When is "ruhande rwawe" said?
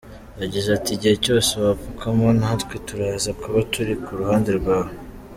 4.19-4.91